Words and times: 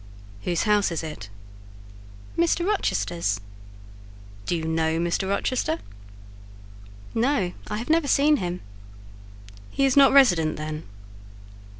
"Whose 0.45 0.63
house 0.63 0.91
is 0.91 1.03
it?" 1.03 1.29
"Mr. 2.35 2.65
Rochester's." 2.65 3.39
"Do 4.47 4.55
you 4.57 4.65
know 4.65 4.97
Mr. 4.97 5.29
Rochester?" 5.29 5.77
"No, 7.13 7.53
I 7.67 7.77
have 7.77 7.87
never 7.91 8.07
seen 8.07 8.37
him." 8.37 8.61
"He 9.69 9.85
is 9.85 9.95
not 9.95 10.11
resident, 10.11 10.55
then?" 10.57 10.87